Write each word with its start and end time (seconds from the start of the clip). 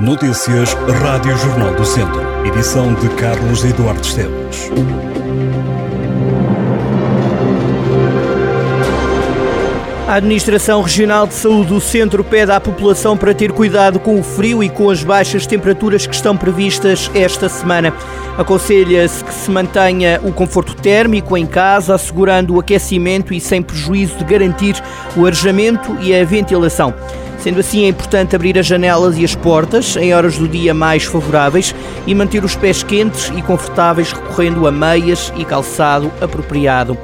Notícias 0.00 0.72
Rádio 1.02 1.36
Jornal 1.36 1.74
do 1.74 1.84
Centro. 1.84 2.22
Edição 2.46 2.94
de 2.94 3.06
Carlos 3.16 3.62
Eduardo 3.66 4.00
Esteves. 4.00 4.70
A 10.08 10.14
Administração 10.14 10.80
Regional 10.80 11.26
de 11.26 11.34
Saúde 11.34 11.68
do 11.68 11.80
Centro 11.82 12.24
pede 12.24 12.50
à 12.50 12.58
população 12.58 13.14
para 13.14 13.34
ter 13.34 13.52
cuidado 13.52 14.00
com 14.00 14.18
o 14.18 14.22
frio 14.22 14.64
e 14.64 14.70
com 14.70 14.88
as 14.88 15.04
baixas 15.04 15.46
temperaturas 15.46 16.06
que 16.06 16.14
estão 16.14 16.34
previstas 16.34 17.10
esta 17.14 17.50
semana. 17.50 17.92
Aconselha-se 18.38 19.22
que 19.22 19.34
se 19.34 19.50
mantenha 19.50 20.18
o 20.24 20.32
conforto 20.32 20.74
térmico 20.74 21.36
em 21.36 21.44
casa, 21.44 21.94
assegurando 21.94 22.54
o 22.54 22.60
aquecimento 22.60 23.34
e 23.34 23.40
sem 23.40 23.60
prejuízo 23.60 24.16
de 24.16 24.24
garantir 24.24 24.82
o 25.14 25.26
arejamento 25.26 25.94
e 26.00 26.14
a 26.14 26.24
ventilação. 26.24 26.94
Sendo 27.42 27.60
assim, 27.60 27.84
é 27.84 27.88
importante 27.88 28.36
abrir 28.36 28.58
as 28.58 28.66
janelas 28.66 29.16
e 29.16 29.24
as 29.24 29.34
portas 29.34 29.96
em 29.96 30.12
horas 30.12 30.36
do 30.36 30.46
dia 30.46 30.74
mais 30.74 31.04
favoráveis 31.04 31.74
e 32.06 32.14
manter 32.14 32.44
os 32.44 32.54
pés 32.54 32.82
quentes 32.82 33.32
e 33.34 33.40
confortáveis 33.40 34.12
recorrendo 34.12 34.66
a 34.66 34.70
meias 34.70 35.32
e 35.36 35.44
calçado 35.44 36.12
apropriado. 36.20 36.98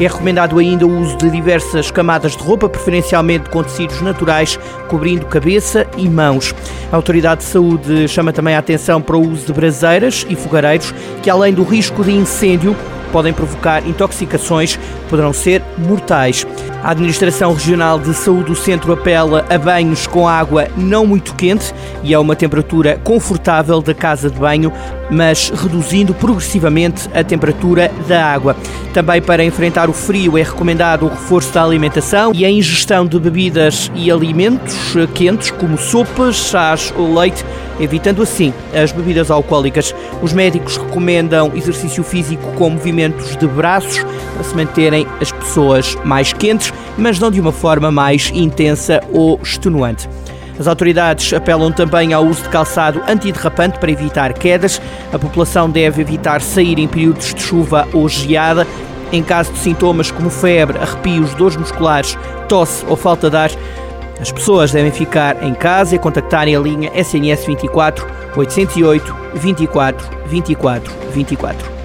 É 0.00 0.04
recomendado 0.04 0.58
ainda 0.58 0.86
o 0.86 1.00
uso 1.00 1.16
de 1.18 1.30
diversas 1.30 1.90
camadas 1.90 2.34
de 2.34 2.42
roupa, 2.42 2.68
preferencialmente 2.68 3.50
com 3.50 3.62
tecidos 3.62 4.00
naturais, 4.00 4.58
cobrindo 4.88 5.26
cabeça 5.26 5.86
e 5.98 6.08
mãos. 6.08 6.54
A 6.90 6.96
Autoridade 6.96 7.42
de 7.42 7.46
Saúde 7.46 8.08
chama 8.08 8.32
também 8.32 8.54
a 8.54 8.58
atenção 8.58 9.00
para 9.00 9.16
o 9.16 9.30
uso 9.30 9.46
de 9.46 9.52
braseiras 9.52 10.26
e 10.28 10.34
fogareiros, 10.34 10.94
que 11.22 11.28
além 11.28 11.52
do 11.52 11.62
risco 11.62 12.02
de 12.02 12.12
incêndio, 12.12 12.74
podem 13.12 13.32
provocar 13.32 13.86
intoxicações 13.86 14.76
que 14.76 15.10
poderão 15.10 15.34
ser 15.34 15.62
mortais. 15.76 16.46
A 16.82 16.90
Administração 16.90 17.52
Regional 17.52 17.96
de 17.96 18.12
Saúde 18.12 18.46
do 18.46 18.56
Centro 18.56 18.92
apela 18.92 19.46
a 19.48 19.56
banhos 19.56 20.08
com 20.08 20.26
água 20.26 20.66
não 20.76 21.06
muito 21.06 21.32
quente 21.36 21.72
e 22.02 22.12
a 22.12 22.18
uma 22.18 22.34
temperatura 22.34 23.00
confortável 23.04 23.80
da 23.80 23.94
casa 23.94 24.28
de 24.28 24.36
banho, 24.36 24.72
mas 25.08 25.50
reduzindo 25.50 26.12
progressivamente 26.12 27.08
a 27.14 27.22
temperatura 27.22 27.88
da 28.08 28.26
água. 28.26 28.56
Também 28.92 29.22
para 29.22 29.44
enfrentar 29.44 29.88
o 29.88 29.92
frio 29.92 30.36
é 30.36 30.42
recomendado 30.42 31.06
o 31.06 31.08
reforço 31.08 31.52
da 31.54 31.62
alimentação 31.62 32.32
e 32.34 32.44
a 32.44 32.50
ingestão 32.50 33.06
de 33.06 33.18
bebidas 33.18 33.90
e 33.94 34.10
alimentos 34.10 34.94
quentes, 35.14 35.52
como 35.52 35.78
sopas, 35.78 36.34
chás 36.34 36.92
ou 36.96 37.14
leite, 37.14 37.44
evitando 37.80 38.22
assim 38.22 38.52
as 38.74 38.92
bebidas 38.92 39.30
alcoólicas. 39.30 39.94
Os 40.20 40.32
médicos 40.32 40.76
recomendam 40.76 41.52
exercício 41.54 42.02
físico 42.02 42.52
com 42.52 42.70
movimentos 42.70 43.36
de 43.36 43.46
braços 43.46 44.04
para 44.34 44.44
se 44.44 44.54
manterem 44.54 45.06
as 45.20 45.30
pessoas 45.30 45.96
mais 46.04 46.32
quentes, 46.32 46.71
mas 46.96 47.18
não 47.18 47.30
de 47.30 47.40
uma 47.40 47.52
forma 47.52 47.90
mais 47.90 48.30
intensa 48.34 49.00
ou 49.12 49.38
extenuante. 49.42 50.08
As 50.58 50.66
autoridades 50.66 51.32
apelam 51.32 51.72
também 51.72 52.12
ao 52.12 52.24
uso 52.24 52.42
de 52.42 52.48
calçado 52.48 53.02
antiderrapante 53.08 53.78
para 53.78 53.90
evitar 53.90 54.32
quedas. 54.34 54.80
A 55.12 55.18
população 55.18 55.68
deve 55.68 56.02
evitar 56.02 56.40
sair 56.40 56.78
em 56.78 56.86
períodos 56.86 57.34
de 57.34 57.42
chuva 57.42 57.88
ou 57.92 58.08
geada. 58.08 58.66
Em 59.10 59.22
caso 59.22 59.52
de 59.52 59.58
sintomas 59.58 60.10
como 60.10 60.30
febre, 60.30 60.78
arrepios, 60.78 61.34
dores 61.34 61.56
musculares, 61.56 62.16
tosse 62.48 62.84
ou 62.86 62.96
falta 62.96 63.28
de 63.28 63.36
ar, 63.36 63.50
as 64.20 64.30
pessoas 64.30 64.70
devem 64.70 64.92
ficar 64.92 65.42
em 65.42 65.52
casa 65.52 65.96
e 65.96 65.98
contactarem 65.98 66.54
a 66.54 66.60
linha 66.60 66.92
SNS 66.94 67.44
24 67.44 68.06
808 68.36 69.16
24 69.34 70.08
24 70.26 70.92
24. 71.12 71.81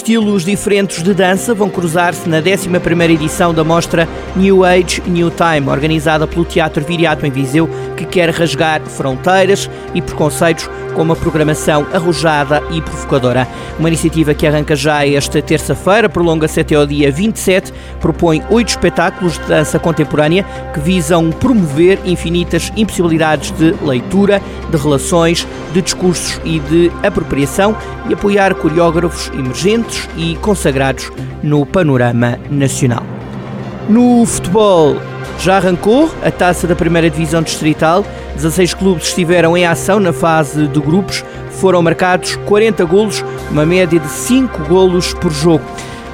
Estilos 0.00 0.46
diferentes 0.46 1.02
de 1.02 1.12
dança 1.12 1.52
vão 1.52 1.68
cruzar-se 1.68 2.26
na 2.26 2.40
11ª 2.40 3.10
edição 3.10 3.52
da 3.52 3.62
mostra 3.62 4.08
New 4.34 4.64
Age, 4.64 5.02
New 5.06 5.30
Time, 5.30 5.68
organizada 5.68 6.26
pelo 6.26 6.42
Teatro 6.42 6.82
Viriato 6.82 7.26
em 7.26 7.30
Viseu, 7.30 7.68
que 7.98 8.06
quer 8.06 8.30
rasgar 8.30 8.80
fronteiras 8.80 9.68
e 9.94 10.00
preconceitos 10.00 10.70
com 10.94 11.02
uma 11.02 11.16
programação 11.16 11.86
arrojada 11.92 12.62
e 12.70 12.80
provocadora. 12.80 13.46
Uma 13.78 13.88
iniciativa 13.88 14.34
que 14.34 14.46
arranca 14.46 14.76
já 14.76 15.06
esta 15.06 15.40
terça-feira, 15.40 16.08
prolonga-se 16.08 16.60
até 16.60 16.74
ao 16.74 16.86
dia 16.86 17.10
27, 17.10 17.72
propõe 18.00 18.42
oito 18.50 18.68
espetáculos 18.68 19.38
de 19.38 19.44
dança 19.44 19.78
contemporânea 19.78 20.44
que 20.72 20.80
visam 20.80 21.30
promover 21.30 21.98
infinitas 22.04 22.72
impossibilidades 22.76 23.50
de 23.52 23.74
leitura, 23.82 24.42
de 24.70 24.76
relações, 24.76 25.46
de 25.72 25.82
discursos 25.82 26.40
e 26.44 26.58
de 26.60 26.90
apropriação 27.02 27.76
e 28.08 28.14
apoiar 28.14 28.54
coreógrafos 28.54 29.28
emergentes 29.34 30.08
e 30.16 30.36
consagrados 30.36 31.10
no 31.42 31.64
panorama 31.64 32.38
nacional. 32.50 33.04
No 33.88 34.24
futebol, 34.24 34.96
já 35.38 35.56
arrancou 35.56 36.10
a 36.22 36.30
taça 36.30 36.66
da 36.66 36.74
primeira 36.76 37.08
divisão 37.08 37.42
distrital. 37.42 38.04
16 38.34 38.74
clubes 38.74 39.08
estiveram 39.08 39.56
em 39.56 39.66
ação 39.66 40.00
na 40.00 40.12
fase 40.12 40.66
de 40.66 40.80
grupos. 40.80 41.24
Foram 41.52 41.82
marcados 41.82 42.36
40 42.46 42.84
golos, 42.84 43.24
uma 43.50 43.66
média 43.66 43.98
de 43.98 44.08
5 44.08 44.64
golos 44.64 45.14
por 45.14 45.30
jogo. 45.30 45.64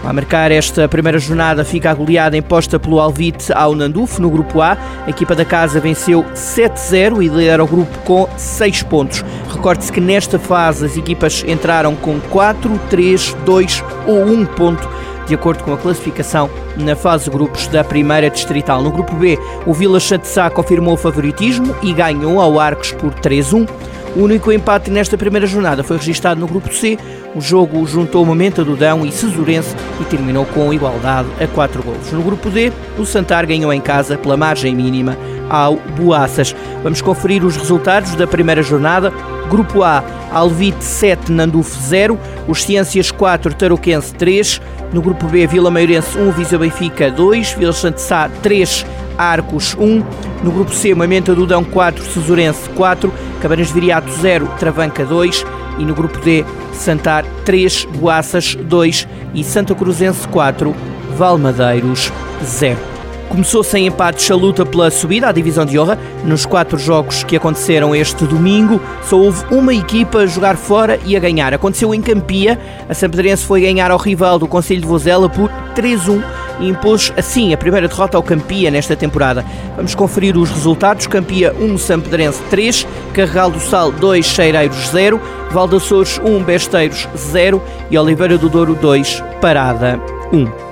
A 0.07 0.13
marcar 0.13 0.53
esta 0.53 0.87
primeira 0.87 1.19
jornada 1.19 1.65
fica 1.65 1.91
a 1.91 1.95
goleada 1.95 2.37
imposta 2.37 2.79
pelo 2.79 3.01
Alvite 3.01 3.53
ao 3.53 3.75
Nanduf 3.75 4.21
no 4.21 4.31
grupo 4.31 4.61
A. 4.61 4.79
A 5.05 5.11
equipa 5.11 5.35
da 5.35 5.45
casa 5.45 5.81
venceu 5.81 6.25
7-0 6.33 7.25
e 7.25 7.29
lidera 7.29 7.65
o 7.65 7.67
grupo 7.67 7.99
com 8.05 8.29
6 8.37 8.85
pontos. 8.85 9.25
Recorde-se 9.53 9.91
que 9.91 10.01
nesta 10.01 10.39
fase 10.39 10.87
as 10.87 10.97
equipas 10.97 11.45
entraram 11.45 11.97
com 11.97 12.21
4, 12.21 12.81
3, 12.89 13.37
2 13.45 13.85
ou 14.07 14.25
1 14.25 14.47
ponto 14.47 14.89
de 15.27 15.35
acordo 15.35 15.65
com 15.65 15.73
a 15.73 15.77
classificação 15.77 16.49
na 16.77 16.95
fase 16.95 17.25
de 17.25 17.31
grupos 17.31 17.67
da 17.67 17.83
primeira 17.83 18.31
distrital. 18.31 18.83
No 18.85 18.93
grupo 18.93 19.13
B, 19.17 19.37
o 19.67 19.75
Vila 19.75 19.99
Sá 19.99 20.49
confirmou 20.49 20.95
o 20.95 20.97
favoritismo 20.97 21.75
e 21.83 21.93
ganhou 21.93 22.41
ao 22.41 22.61
Arcos 22.61 22.93
por 22.93 23.13
3-1. 23.13 23.69
O 24.17 24.21
único 24.21 24.51
empate 24.51 24.91
nesta 24.91 25.19
primeira 25.19 25.47
jornada 25.47 25.85
foi 25.85 25.99
registrado 25.99 26.41
no 26.41 26.47
grupo 26.47 26.73
C. 26.73 26.99
O 27.35 27.41
jogo 27.41 27.87
juntou 27.87 28.23
o 28.23 28.27
Momento 28.27 28.65
do 28.65 28.75
Dão 28.75 29.05
e 29.05 29.13
Cesurense 29.13 29.77
e 30.01 30.05
terminou 30.05 30.47
com 30.47 30.73
igualdade 30.73 31.29
a 31.39 31.47
4 31.47 31.83
golos. 31.83 32.11
No 32.13 32.23
grupo 32.23 32.49
D, 32.49 32.73
o 32.99 33.05
Santar 33.05 33.45
ganhou 33.45 33.71
em 33.71 33.81
casa 33.81 34.17
pela 34.17 34.35
margem 34.35 34.75
mínima 34.75 35.19
ao 35.51 35.77
Boaças. 35.99 36.57
Vamos 36.83 37.03
conferir 37.03 37.45
os 37.45 37.59
resultados 37.59 38.15
da 38.15 38.27
primeira 38.27 38.63
jornada. 38.63 39.13
Grupo 39.51 39.83
A, 39.83 40.03
Alvite 40.31 40.85
7, 40.85 41.31
Nanduf 41.33 41.77
0, 41.83 42.19
os 42.49 42.63
Ciências 42.63 43.11
4, 43.11 43.55
Tarouquense 43.55 44.15
3. 44.15 44.61
No 44.93 45.03
grupo 45.03 45.27
B, 45.27 45.47
Vila 45.47 45.71
Meirense 45.71 46.17
1, 46.19 46.31
Viseu 46.33 46.59
Benfica 46.59 47.11
2, 47.11 47.53
Vila 47.53 47.73
Santo 47.73 48.01
Sá 48.01 48.29
3, 48.43 48.87
Arcos 49.19 49.75
1. 49.79 50.03
No 50.43 50.51
grupo 50.51 50.73
C, 50.73 50.95
Mamenta 50.95 51.35
do 51.35 51.47
Dão 51.47 51.65
4, 51.65 52.05
Cesurense 52.05 52.69
4, 52.71 53.13
Cabanas 53.41 53.69
de 53.69 53.75
Viriato 53.75 54.11
0, 54.13 54.49
Travanca 54.59 55.05
2. 55.05 55.45
E 55.79 55.85
no 55.85 55.95
grupo 55.95 56.19
D, 56.21 56.45
Santar 56.73 57.25
3, 57.45 57.87
Boaças 57.97 58.55
2 58.55 59.07
e 59.35 59.45
Santa 59.45 59.75
Cruzense 59.75 60.27
4, 60.29 60.75
Valmadeiros 61.17 62.11
0. 62.43 62.96
Começou 63.29 63.63
sem 63.65 63.87
empates 63.87 64.31
a 64.31 64.35
luta 64.35 64.65
pela 64.65 64.91
subida 64.91 65.29
à 65.29 65.33
divisão 65.33 65.67
de 65.67 65.79
honra. 65.79 65.99
Nos 66.25 66.47
quatro 66.47 66.79
jogos 66.79 67.25
que 67.25 67.37
aconteceram 67.37 67.95
este 67.95 68.25
domingo, 68.25 68.81
só 69.03 69.19
houve 69.19 69.45
uma 69.53 69.75
equipa 69.75 70.19
a 70.19 70.27
jogar 70.27 70.57
fora 70.57 70.99
e 71.05 71.17
a 71.17 71.21
ganhar. 71.21 71.53
Aconteceu 71.53 71.95
em 71.95 72.01
Campia. 72.01 72.59
A 72.89 72.95
Sampedrense 72.95 73.45
foi 73.45 73.63
ganhar 73.63 73.91
ao 73.91 73.99
rival 73.99 74.39
do 74.39 74.47
Conselho 74.47 74.81
de 74.81 74.87
Vozela 74.87 75.29
por 75.29 75.51
3-1 75.75 76.23
e 76.61 76.69
impôs 76.69 77.13
assim 77.17 77.53
a 77.53 77.57
primeira 77.57 77.89
derrota 77.89 78.17
ao 78.17 78.23
Campia 78.23 78.71
nesta 78.71 78.97
temporada. 78.97 79.45
Vamos 79.77 79.95
conferir 79.95 80.37
os 80.37 80.51
resultados. 80.51 81.07
Campia 81.07 81.55
1, 81.59 81.79
Sampedrense 81.79 82.41
3, 82.49 82.87
Carregal 83.13 83.51
do 83.51 83.61
Sal 83.61 83.91
2, 83.93 84.25
Cheireiros 84.25 84.89
0, 84.89 85.21
Valdaçores 85.51 86.19
1, 86.25 86.43
Besteiros 86.45 87.09
0 87.17 87.63
e 87.91 87.99
Oliveira 87.99 88.39
do 88.39 88.49
Douro 88.49 88.75
2, 88.75 89.23
Parada 89.41 90.01
1. 90.33 90.66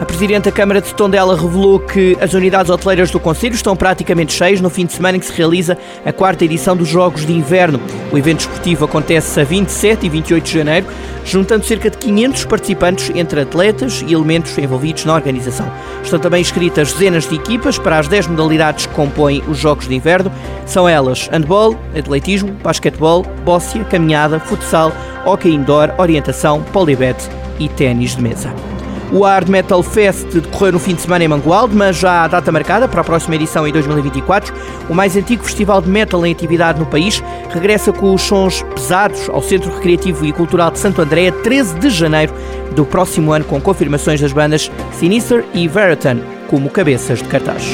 A 0.00 0.04
Presidente 0.06 0.44
da 0.44 0.50
Câmara 0.50 0.80
de 0.80 0.94
Tondela 0.94 1.36
revelou 1.36 1.78
que 1.78 2.16
as 2.22 2.32
unidades 2.32 2.70
hoteleiras 2.70 3.10
do 3.10 3.20
Conselho 3.20 3.54
estão 3.54 3.76
praticamente 3.76 4.32
cheias 4.32 4.58
no 4.58 4.70
fim 4.70 4.86
de 4.86 4.94
semana 4.94 5.18
em 5.18 5.20
que 5.20 5.26
se 5.26 5.32
realiza 5.34 5.76
a 6.06 6.10
quarta 6.10 6.42
edição 6.42 6.74
dos 6.74 6.88
Jogos 6.88 7.26
de 7.26 7.34
Inverno. 7.34 7.78
O 8.10 8.16
evento 8.16 8.40
esportivo 8.40 8.86
acontece 8.86 9.38
a 9.38 9.44
27 9.44 10.06
e 10.06 10.08
28 10.08 10.42
de 10.42 10.52
janeiro, 10.54 10.86
juntando 11.22 11.66
cerca 11.66 11.90
de 11.90 11.98
500 11.98 12.46
participantes 12.46 13.12
entre 13.14 13.42
atletas 13.42 14.02
e 14.08 14.14
elementos 14.14 14.56
envolvidos 14.56 15.04
na 15.04 15.14
organização. 15.14 15.70
Estão 16.02 16.18
também 16.18 16.40
inscritas 16.40 16.94
dezenas 16.94 17.28
de 17.28 17.34
equipas 17.34 17.78
para 17.78 17.98
as 17.98 18.08
10 18.08 18.28
modalidades 18.28 18.86
que 18.86 18.94
compõem 18.94 19.42
os 19.46 19.58
Jogos 19.58 19.86
de 19.86 19.94
Inverno. 19.94 20.32
São 20.64 20.88
elas 20.88 21.28
handball, 21.30 21.76
atletismo, 21.94 22.52
basquetebol, 22.64 23.22
bóssia, 23.44 23.84
caminhada, 23.84 24.40
futsal, 24.40 24.94
hockey 25.26 25.50
indoor, 25.50 25.92
orientação, 25.98 26.62
polibete 26.72 27.28
e 27.58 27.68
ténis 27.68 28.16
de 28.16 28.22
mesa. 28.22 28.69
O 29.12 29.24
Hard 29.24 29.48
Metal 29.48 29.82
Fest 29.82 30.26
decorreu 30.32 30.72
no 30.72 30.78
fim 30.78 30.94
de 30.94 31.02
semana 31.02 31.24
em 31.24 31.28
Mangualde, 31.28 31.74
mas 31.74 31.96
já 31.96 32.24
há 32.24 32.28
data 32.28 32.52
marcada 32.52 32.86
para 32.86 33.00
a 33.00 33.04
próxima 33.04 33.34
edição 33.34 33.66
em 33.66 33.72
2024. 33.72 34.54
O 34.88 34.94
mais 34.94 35.16
antigo 35.16 35.42
festival 35.42 35.82
de 35.82 35.88
metal 35.88 36.24
em 36.24 36.32
atividade 36.32 36.78
no 36.78 36.86
país 36.86 37.22
regressa 37.50 37.92
com 37.92 38.14
os 38.14 38.22
sons 38.22 38.62
pesados 38.74 39.28
ao 39.28 39.42
Centro 39.42 39.74
Recreativo 39.74 40.24
e 40.24 40.32
Cultural 40.32 40.70
de 40.70 40.78
Santo 40.78 41.02
André 41.02 41.28
a 41.28 41.32
13 41.32 41.78
de 41.80 41.90
janeiro 41.90 42.32
do 42.76 42.84
próximo 42.84 43.32
ano, 43.32 43.44
com 43.44 43.60
confirmações 43.60 44.20
das 44.20 44.32
bandas 44.32 44.70
Sinister 44.92 45.44
e 45.52 45.66
Veritan 45.66 46.18
como 46.48 46.70
cabeças 46.70 47.20
de 47.20 47.28
cartaz. 47.28 47.64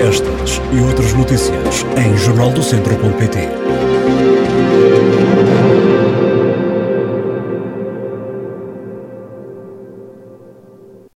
Estas 0.00 0.60
e 0.72 0.80
outras 0.80 1.12
notícias 1.12 1.84
em 1.96 2.16
jornaldocentro.pt. 2.16 3.38